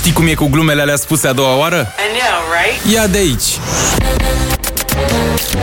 [0.00, 1.76] Știi cum e cu glumele alea spuse a doua oară?
[1.76, 2.94] I know, right?
[2.94, 3.58] Ia de aici!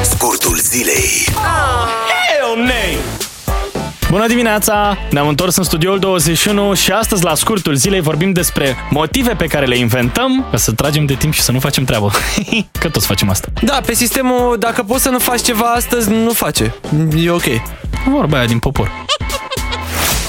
[0.02, 1.26] Scurtul zilei.
[1.26, 3.00] Hell no!
[4.10, 4.98] Bună dimineața!
[5.10, 9.66] Ne-am întors în studioul 21 și astăzi, la scurtul zilei, vorbim despre motive pe care
[9.66, 12.12] le inventăm ca să tragem de timp și să nu facem treabă.
[12.80, 13.48] Că toți facem asta.
[13.62, 16.76] Da, pe sistemul, dacă poți să nu faci ceva astăzi, nu face.
[17.16, 17.46] E ok.
[18.10, 19.06] Vorba aia din popor.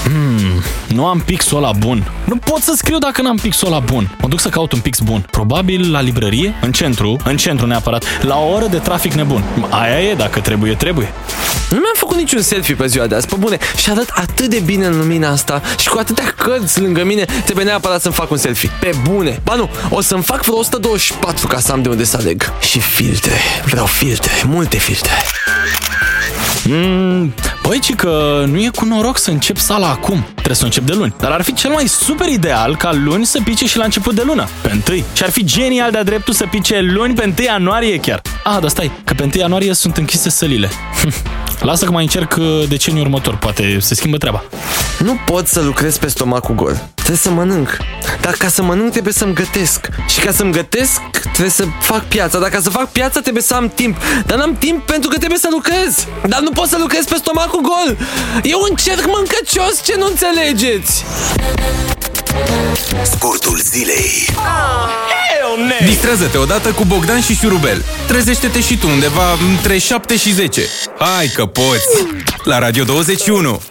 [0.03, 2.11] Hmm, nu am pixul ăla bun.
[2.25, 4.15] Nu pot să scriu dacă n-am pixul ăla bun.
[4.21, 5.25] Mă duc să caut un pix bun.
[5.31, 9.43] Probabil la librărie, în centru, în centru neapărat, la o oră de trafic nebun.
[9.69, 11.13] Aia e, dacă trebuie, trebuie.
[11.69, 13.57] Nu mi-am făcut niciun selfie pe ziua de azi, pe bune.
[13.77, 17.65] Și arăt atât de bine în lumina asta și cu atâtea cărți lângă mine, trebuie
[17.65, 18.71] neapărat să-mi fac un selfie.
[18.79, 19.39] Pe bune.
[19.43, 22.53] Ba nu, o să-mi fac vreo 124 ca să am de unde să aleg.
[22.61, 23.37] Și filtre.
[23.65, 24.31] Vreau filtre.
[24.45, 25.11] Multe filtre.
[26.63, 27.33] Mm,
[27.69, 30.25] băi, ci că nu e cu noroc să încep sala acum.
[30.33, 31.13] Trebuie să încep de luni.
[31.19, 34.21] Dar ar fi cel mai super ideal ca luni să pice și la început de
[34.25, 35.03] lună, pe întâi.
[35.13, 38.21] Și ar fi genial de-a dreptul să pice luni pe 1 ianuarie chiar.
[38.51, 40.69] Ah, dar stai, că pe 1 ianuarie sunt închise sălile.
[41.59, 44.43] Lasă că mai încerc uh, deceniul următor, poate se schimbă treaba.
[44.99, 46.89] Nu pot să lucrez pe stomacul gol.
[46.93, 47.77] Trebuie să mănânc.
[48.21, 49.87] Dar ca să mănânc trebuie să-mi gătesc.
[50.07, 52.39] Și ca să-mi gătesc trebuie să fac piața.
[52.39, 53.97] Dar ca să fac piața trebuie să am timp.
[54.25, 56.07] Dar n-am timp pentru că trebuie să lucrez.
[56.27, 57.97] Dar nu pot să lucrez pe stomacul gol.
[58.43, 61.05] E un cerc mâncăcios ce nu înțelegeți.
[63.03, 64.25] Scurtul zilei.
[64.35, 65.85] Hell no!
[65.85, 67.85] Distrează-te odată cu Bogdan și Șurubel.
[68.07, 70.61] Trezește-te și tu undeva între 7 și 10.
[70.99, 72.05] Hai că poți!
[72.43, 73.61] La Radio 21!